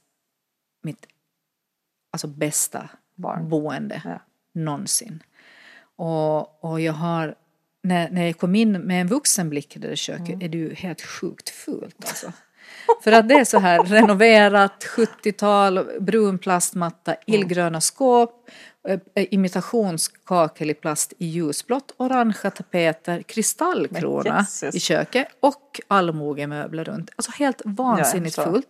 [0.84, 1.08] mitt
[2.12, 2.90] alltså bästa
[3.20, 3.50] Barn.
[3.50, 4.22] boende Ja.
[4.54, 5.24] någonsin.
[5.96, 7.36] Och, och jag har,
[7.84, 10.42] när, när jag kom in med en vuxen blick i det där köket Mm.
[10.42, 12.32] är det ju helt sjukt fult alltså.
[13.04, 17.40] För att det är så här renoverat, 70-tal, brun plastmatta, Mm.
[17.42, 18.50] illgröna skåp,
[18.88, 19.00] eh,
[19.34, 24.76] imitationskakel i plast i ljusblått, orangea tapeter, kristallkrona Men Jesus.
[24.76, 27.10] i köket och allmogemöbler runt.
[27.16, 28.52] Alltså helt vansinnigt förstår.
[28.52, 28.68] fult.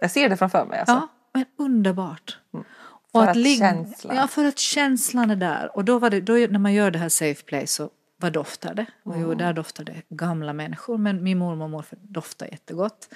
[0.00, 0.78] Jag ser det framför mig.
[0.78, 0.92] Alltså.
[0.94, 2.38] Ja, men underbart.
[2.50, 2.64] För
[3.12, 4.16] Och att ligga- känslan.
[4.16, 5.76] Ja, för att känslan är där.
[5.76, 8.74] Och då var det, då, när man gör det här safe place så vad doftar
[8.74, 8.86] det?
[9.02, 10.98] Och jo, där doftar det gamla människor.
[10.98, 13.08] Men min mormor och morfar doftar jättegott.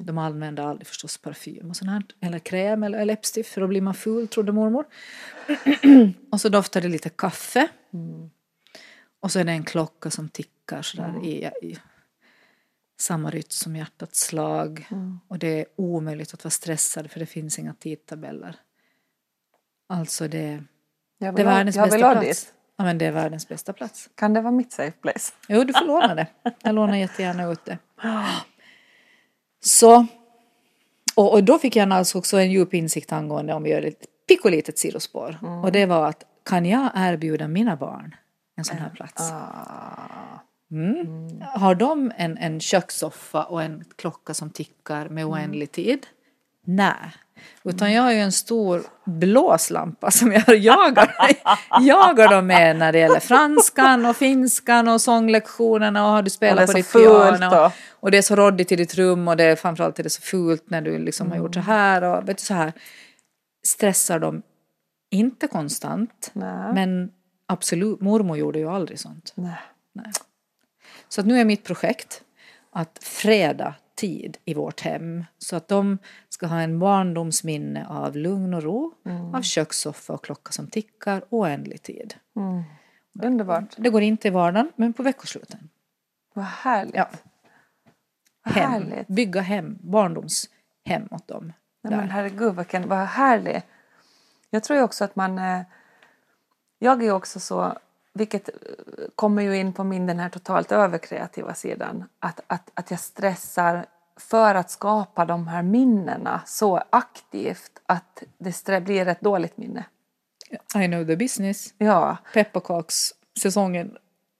[0.00, 2.02] De använde aldrig förstås parfym och sånt här.
[2.20, 4.84] Eller kräm eller läppstift för då blir man full, trodde mormor.
[6.32, 7.68] och så doftar det lite kaffe.
[9.20, 11.78] Och så är det en klocka som tickar sådär i, i
[13.00, 14.86] samma rytm som hjärtats slag.
[15.28, 18.56] Och det är omöjligt att vara stressad för det finns inga tidtabeller.
[19.90, 20.62] Alltså det,
[21.18, 22.26] det är ha- världens vill bästa ha plats.
[22.26, 22.54] dit.
[22.76, 24.10] Ja men det är världens bästa plats.
[24.14, 25.32] Kan det vara mitt safe place?
[25.48, 26.26] Jo, du får låna det.
[26.62, 27.78] Jag lånar jättegärna ut det.
[29.64, 30.06] Så.
[31.14, 34.04] Och, och då fick jag alltså också en djup insikt angående om vi gör ett
[34.28, 35.38] pickolitet sidospår.
[35.64, 38.14] Och det var att kan jag erbjuda mina barn
[38.56, 39.30] en sån här plats?
[40.70, 41.42] Mm.
[41.42, 46.06] Har de en, en kökssoffa och en klocka som tickar med oändlig tid?
[46.66, 46.94] Nej.
[47.64, 51.14] Utan jag har ju en stor blåslampa som jag jagar,
[51.80, 56.32] jagar dem med när det gäller franskan och finskan och sånglektionerna och har du Och
[56.32, 57.50] spelat på ditt piano.
[57.50, 57.72] då.
[58.00, 60.22] Och det är så råddigt i ditt rum och det är framförallt är det så
[60.22, 62.72] fult när du liksom har gjort så här och vet du så här.
[63.66, 64.42] Stressar dem
[65.10, 66.74] inte konstant Nej.
[66.74, 67.10] men
[67.46, 69.32] absolut, mormor gjorde ju aldrig sånt.
[69.34, 69.56] Nej.
[71.08, 72.22] Så att nu är mitt projekt
[72.72, 75.98] att freda tid i vårt hem så att de
[76.40, 78.94] ska ha en barndomsminne av lugn och ro,
[79.34, 82.14] av kökssoffa och klocka som tickar, oändlig tid.
[83.22, 83.74] Underbart.
[83.76, 85.68] Det går inte i vardagen, men på veckosluten.
[86.34, 86.94] Vad härligt.
[86.94, 87.08] Ja.
[88.44, 89.08] Vad Hem, härligt.
[89.08, 91.52] bygga hem, barndomshem åt dem.
[91.82, 91.96] Nej, där.
[91.96, 93.64] men herregud, vilken, vad härligt.
[94.50, 95.38] Jag tror ju också att man...
[95.38, 95.62] eh,
[96.78, 97.78] Jag är också så,
[98.12, 98.54] vilket eh,
[99.14, 103.86] kommer ju in på min den här totalt överkreativa sidan, att, att, att jag stressar
[104.16, 109.84] för att skapa de här minnena så aktivt att det blir ett dåligt minne.
[110.76, 111.74] I know the business.
[111.78, 113.96] Ja, Pepparkakssäsongen.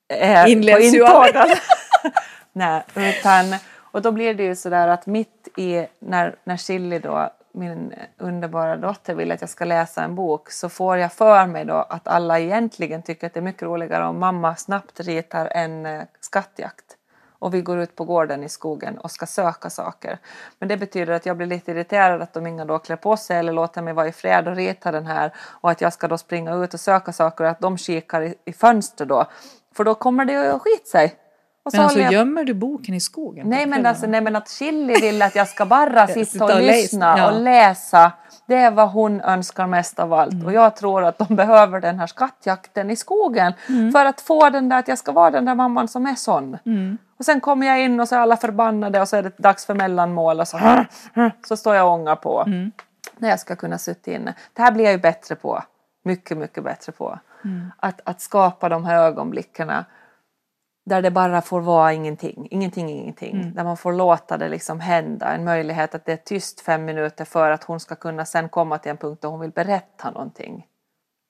[0.09, 1.43] är Inleds ju aldrig.
[2.53, 7.31] Nej, utan, och då blir det ju sådär att mitt i, när, när Chili då,
[7.53, 11.65] min underbara dotter, vill att jag ska läsa en bok så får jag för mig
[11.65, 15.87] då att alla egentligen tycker att det är mycket roligare om mamma snabbt ritar en
[15.87, 16.97] eh, skattjakt
[17.41, 20.19] och vi går ut på gården i skogen och ska söka saker.
[20.59, 23.39] Men det betyder att jag blir lite irriterad att de inga då klär på sig
[23.39, 26.19] eller låter mig vara i fred och rita den här och att jag ska då
[26.19, 29.27] springa ut och söka saker och att de kikar i, i fönster då.
[29.75, 31.17] För då kommer det ju att skit sig.
[31.63, 32.13] Och så Men alltså jag...
[32.13, 33.49] gömmer du boken i skogen?
[33.49, 36.61] Nej men, alltså, nej men att Chili vill att jag ska bara sitta och och
[36.61, 37.31] lyssna ja.
[37.31, 38.13] och läsa.
[38.47, 40.33] Det är vad hon önskar mest av allt.
[40.33, 40.47] Mm.
[40.47, 43.53] Och jag tror att de behöver den här skattjakten i skogen.
[43.69, 43.93] Mm.
[43.93, 46.59] För att få den där, att jag ska vara den där mamman som är sån.
[46.67, 46.99] Mm.
[47.21, 49.67] Och sen kommer jag in och så är alla förbannade och så är det dags
[49.67, 50.85] för mellanmål och så,
[51.49, 52.45] så står jag och ångar på.
[52.47, 52.73] Mm.
[53.19, 54.35] När jag ska kunna sitta inne.
[54.53, 55.63] Det här blir jag ju bättre på.
[56.05, 57.19] Mycket, mycket bättre på.
[57.45, 57.73] Mm.
[57.77, 59.85] Att, att skapa de här ögonblickarna
[60.87, 63.41] där det bara får vara ingenting, ingenting, ingenting.
[63.41, 63.55] Mm.
[63.55, 65.35] Där man får låta det liksom hända.
[65.35, 68.79] En möjlighet att det är tyst fem minuter för att hon ska kunna sen komma
[68.79, 70.67] till en punkt där hon vill berätta någonting.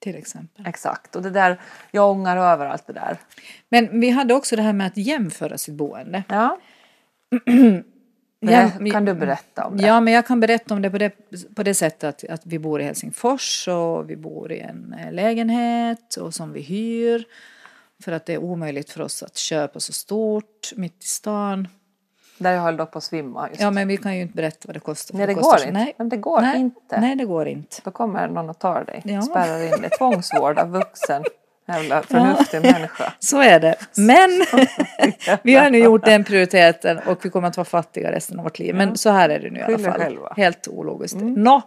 [0.00, 0.66] Till exempel.
[0.66, 1.16] Exakt.
[1.16, 1.60] Och det där,
[1.90, 3.16] jag ångar över allt det där.
[3.68, 6.22] Men vi hade också det här med att jämföra sitt boende.
[6.28, 6.58] Ja.
[8.42, 9.86] Ja, kan du berätta om det?
[9.86, 11.12] Ja, men jag kan berätta om det på det,
[11.54, 15.12] på det sättet att, att vi bor i Helsingfors och vi bor i en eh,
[15.12, 17.24] lägenhet och som vi hyr.
[18.04, 21.68] För att det är omöjligt för oss att köpa så stort mitt i stan.
[22.40, 23.48] Där jag höll då på att svimma.
[23.48, 23.60] Just.
[23.60, 25.18] Ja men vi kan ju inte berätta vad det kostar.
[25.18, 25.72] Nej, det kostar går inte.
[25.72, 25.94] Nej.
[25.96, 26.60] Men det går Nej.
[26.60, 27.00] inte.
[27.00, 27.76] Nej det går inte.
[27.84, 29.02] Då kommer någon och tar dig.
[29.04, 29.22] Ja.
[29.22, 29.90] Spärrar in dig.
[29.90, 31.24] Tvångsvård av vuxen.
[31.68, 33.12] Jävla förnuftig människa.
[33.18, 33.74] Så är det.
[33.96, 34.30] Men
[35.42, 38.58] vi har nu gjort den prioriteten och vi kommer att vara fattiga resten av vårt
[38.58, 38.74] liv.
[38.74, 40.00] Men så här är det nu i alla fall.
[40.00, 40.32] själva.
[40.36, 41.16] Helt ologiskt.
[41.20, 41.62] Nå.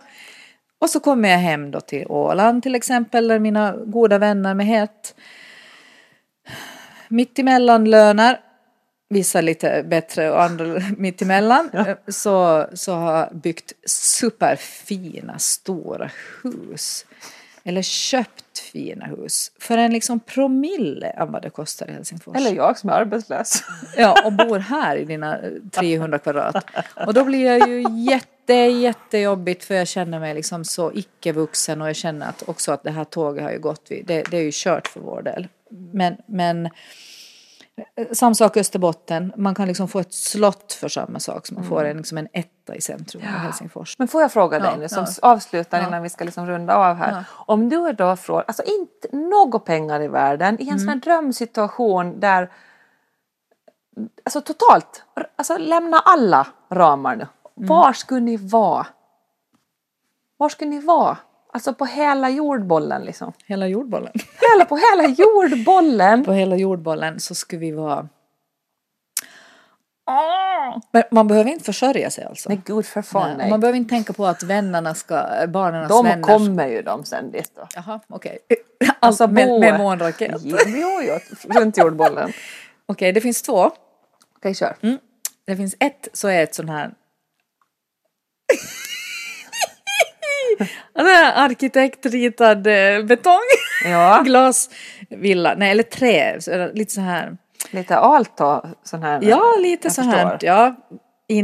[0.79, 4.65] Och så kommer jag hem då till Åland till exempel där mina goda vänner med
[4.65, 5.15] helt
[7.07, 8.39] mittemellan löner
[9.13, 10.65] vissa lite bättre och andra
[10.97, 11.69] mittemellan
[12.07, 16.11] så, så har byggt superfina stora
[16.43, 17.05] hus.
[17.65, 22.37] Eller köpt fina hus för en liksom promille av vad det kostar i Helsingfors.
[22.37, 23.63] Eller jag som är arbetslös.
[23.97, 26.55] Ja, och bor här i dina eh, 300 kvadrat.
[27.07, 31.89] Och då blir jag ju jätte, jättejobbigt för jag känner mig liksom så icke-vuxen och
[31.89, 34.41] jag känner att också att det här tåget har ju gått, vid- det, det är
[34.43, 35.47] ju kört för vår del.
[35.93, 36.71] Men, men eh,
[38.11, 41.85] samma sak Österbotten, man kan liksom få ett slott för samma sak som man får
[41.85, 43.95] en, liksom en etta i centrum av Helsingfors.
[43.99, 45.29] Men får jag fråga dig Ja, nu som ja.
[45.29, 45.87] avslutar Ja.
[45.87, 47.23] innan vi ska liksom runda av här.
[47.31, 50.95] Om du är då från, alltså inte några pengar i världen, i en sån här
[50.95, 52.51] drömsituation där,
[54.23, 55.03] alltså totalt,
[55.35, 57.27] alltså lämna alla ramar nu.
[57.53, 58.87] Var skulle ni vara?
[60.37, 61.17] Var skulle ni vara?
[61.53, 63.33] Alltså på hela jordbollen liksom.
[63.45, 64.11] Hela jordbollen.
[64.51, 66.25] Hela, på hela jordbollen.
[66.25, 68.07] På hela jordbollen så skulle vi vara...
[70.91, 72.49] Men man behöver inte försörja sig alltså.
[72.49, 73.49] Nej gud för fan Nej.
[73.49, 77.31] Man behöver inte tänka på att vännerna ska, barnens De vänner kommer ju de sen
[77.31, 77.67] dit då.
[77.75, 78.37] Jaha, okej.
[78.99, 80.41] Alltså, med, bo- med månraket.
[80.43, 80.57] Jo,
[81.01, 81.19] jo,
[81.59, 82.31] runt jordbollen.
[82.85, 83.71] Okej, det finns två.
[84.37, 84.75] Okej, kör.
[85.45, 86.91] Det finns ett så är ett sån här...
[90.95, 93.39] Här arkitektritad eh, betong.
[93.85, 97.37] Ja, Glasvilla, nej eller trä, är lite så här.
[97.71, 99.19] lite alto sån här.
[99.23, 100.37] Ja, lite så här.
[100.41, 100.75] Ja,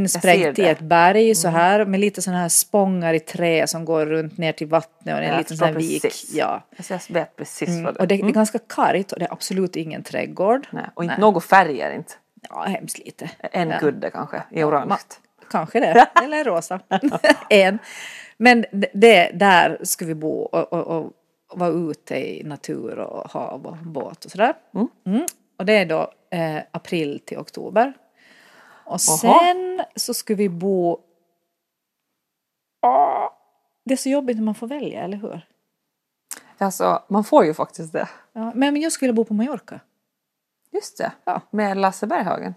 [0.10, 4.06] ser i ett berg så här med lite såna här spångar i trä som går
[4.06, 6.02] runt ner till vattnet och är en Jag liten sån här förstår vik.
[6.02, 6.34] precis.
[6.36, 6.63] Ja.
[6.89, 9.76] Jag vet precis vad det Och det, det är ganska kargt och det är absolut
[9.76, 10.67] ingen trädgård.
[10.72, 12.13] Nej, och inte några färger inte.
[12.50, 13.30] Ja, hemskt lite.
[13.52, 13.80] En Ja.
[13.80, 14.93] kudde kanske i orange.
[14.93, 15.17] Ma-
[15.52, 16.80] Kanske det, eller rosa.
[17.50, 17.80] en.
[18.39, 21.13] Men det- där ska vi bo och, och, och
[21.60, 24.54] vara ute i natur och hav och båt och sådär.
[25.06, 25.25] Mm.
[25.58, 27.93] Och det är då eh, april till oktober.
[28.86, 30.97] Och sen så ska vi bo...
[33.86, 35.47] Det är så jobbigt när man får välja, eller hur?
[36.58, 38.10] Alltså, man får ju faktiskt det.
[38.34, 39.80] Ja, men jag skulle bo på Mallorca.
[40.71, 41.12] Just det.
[41.23, 41.41] Ja.
[41.52, 42.54] Med Lasse Berghagen.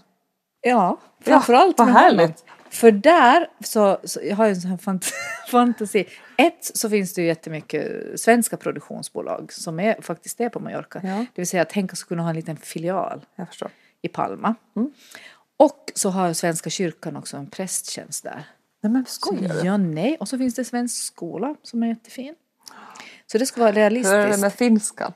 [0.63, 2.19] Ja, framförallt vad med honom.
[2.19, 2.45] härligt.
[2.71, 5.13] För där så, så jag har jag en sån här fant-
[5.51, 6.09] fantasi.
[6.37, 11.01] Ett så finns det ju jättemycket svenska produktionsbolag som är, faktiskt är på Mallorca.
[11.05, 11.17] Ja.
[11.17, 11.73] Det vill säga att
[12.05, 13.21] kunna ha en liten filial
[14.03, 14.55] i Palma.
[14.77, 14.93] Mm.
[15.57, 18.45] Och så har Svenska kyrkan också en prästtjänst där.
[18.83, 19.67] Nej men skojar du?
[19.67, 20.17] Ja, nej.
[20.21, 22.35] Och så finns det svensk skola som är jättefin.
[23.27, 24.41] Så det ska vara Hur är det realistiskt.
[24.41, 25.13] med finskan?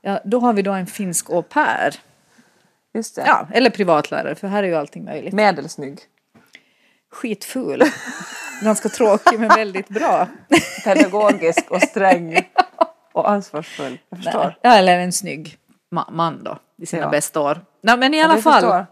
[0.00, 1.94] Ja, då har vi då en finsk au pair.
[2.94, 3.22] Just det.
[3.26, 5.34] Ja, eller privatlärare, för här är ju allting möjligt.
[5.34, 5.98] Medelsnygg.
[7.12, 7.82] skitful.
[8.62, 10.28] Ganska tråkig men väldigt bra.
[10.84, 12.38] Pedagogisk och sträng.
[13.12, 13.98] Och ansvarsfull.
[14.08, 14.58] Jag förstår.
[14.62, 15.56] Ja, eller en snygg
[15.94, 17.10] ma- man då i sina Ja.
[17.10, 17.60] bästa år.
[17.82, 18.84] Nej, men i Ja, alla det fall.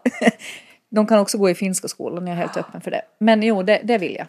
[0.91, 3.03] De kan också gå i finska skolan, jag är helt öppen för det.
[3.19, 4.27] Men jo, det, det vill jag.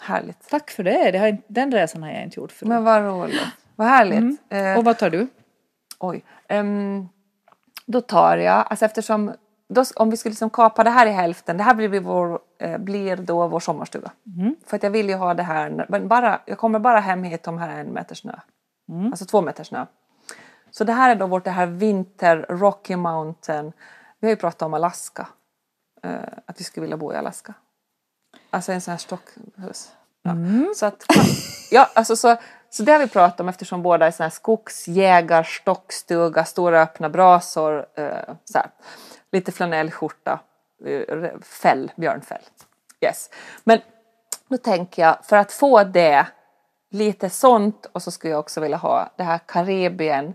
[0.00, 0.48] Härligt.
[0.50, 1.10] Tack för det.
[1.10, 2.68] det har, den resan har jag inte gjort förut.
[2.68, 3.40] Men vad roligt.
[3.76, 4.40] Vad härligt.
[4.50, 5.26] Eh, Och vad tar du?
[5.98, 6.24] Oj.
[6.48, 7.08] Ehm,
[7.88, 9.34] då tar jag, alltså eftersom,
[9.68, 12.78] då, om vi skulle liksom kapa det här i hälften, det här blir, vår, eh,
[12.78, 14.10] blir då vår sommarstuga.
[14.66, 17.48] För att jag vill ju ha det här, men bara, jag kommer bara hem hit
[17.48, 18.34] om här är en meter snö.
[19.10, 19.86] Alltså två meter snö.
[20.70, 23.72] Så det här är då vårt det här vinter Rocky Mountain.
[24.20, 25.28] Vi har ju pratat om Alaska.
[26.02, 27.54] Eh, att vi skulle vilja bo i Alaska.
[28.50, 29.92] Alltså en sån här stockhus.
[30.22, 30.34] Ja.
[30.74, 31.04] Så, att,
[31.70, 32.36] ja, alltså så,
[32.70, 37.08] så det har vi pratat om eftersom båda är såna här skogsjägar, stockstuga, stora öppna
[37.08, 37.86] brasor.
[37.94, 38.70] Eh, så här.
[39.32, 40.40] Lite flanellskjorta,
[40.84, 42.42] eh, fäll, björnfäll.
[43.00, 43.30] Yes.
[43.64, 43.80] Men
[44.48, 46.26] då tänker jag, för att få det,
[46.90, 50.34] lite sånt och så skulle jag också vilja ha det här Karibien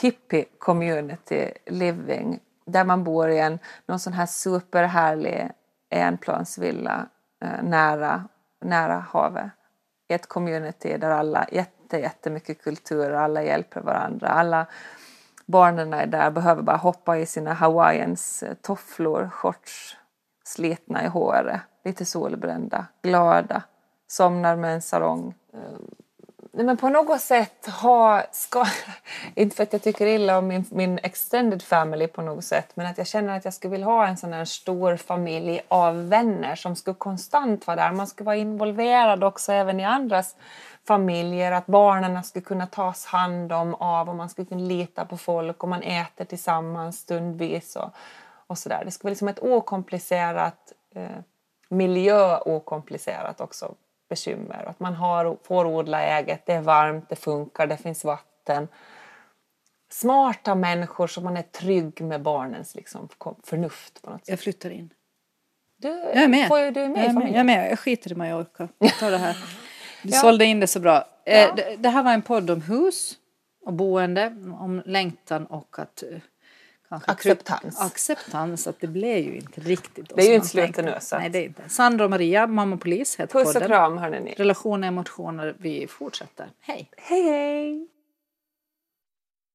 [0.00, 5.50] hippie community living där man bor i en någon sån här superhärlig
[5.90, 7.06] enplansvilla
[7.44, 8.24] eh, nära,
[8.62, 9.50] nära havet.
[10.08, 14.28] I ett community där alla jätte, jättemycket kultur, alla hjälper varandra.
[14.28, 14.66] Alla
[15.46, 19.96] barnen är där, behöver bara hoppa i sina Hawaiians eh, tofflor, shorts,
[20.44, 23.62] slitna i håret, lite solbrända, glada,
[24.06, 25.34] somnar med en sarong.
[25.54, 25.60] Eh,
[26.54, 28.66] Nej men på något sätt ha, ska,
[29.34, 32.86] inte för att jag tycker illa om min, min extended family på något sätt, men
[32.86, 36.56] att jag känner att jag skulle vilja ha en sån här stor familj av vänner
[36.56, 37.92] som skulle konstant vara där.
[37.92, 40.36] Man skulle vara involverad också även i andras
[40.86, 45.16] familjer, att barnen skulle kunna tas hand om av och man skulle kunna lita på
[45.16, 47.90] folk och man äter tillsammans stundvis och,
[48.46, 48.82] och sådär.
[48.84, 51.18] Det skulle vara liksom ett okomplicerat eh,
[51.68, 53.74] miljö okomplicerat också
[54.12, 54.64] bekymmer.
[54.68, 58.68] Att man har, får odla eget, det är varmt, det funkar, det finns vatten.
[59.92, 63.08] Smarta människor som man är trygg med barnens liksom,
[63.44, 64.28] förnuft på något sätt.
[64.28, 64.90] Jag flyttar in.
[65.78, 66.48] Du, Jag är med.
[66.48, 67.28] Får du är med jag, är med.
[67.28, 67.70] jag är med.
[67.70, 68.68] Jag skiter i Mallorca.
[68.78, 69.36] Jag tar det här.
[70.02, 70.18] Du Ja.
[70.20, 71.04] sålde in det så bra.
[71.24, 71.32] Ja.
[71.32, 73.14] Eh, det, det här var en podd om hus
[73.66, 74.26] och boende,
[74.60, 76.18] om längtan och att eh,
[77.06, 77.80] Acceptans.
[77.80, 80.12] acceptans, att det blev ju inte riktigt.
[80.16, 80.82] Det är ju inte man slutet tänkte.
[80.94, 81.68] nu, så att- Nej, det är inte.
[81.68, 83.68] Sandra och Maria, mamma polis, heter Puss och podden.
[83.68, 84.34] kram hörni ni.
[84.38, 86.46] Relationer, emotioner, vi fortsätter.
[86.60, 86.90] Hej!
[86.96, 87.88] Hej hej!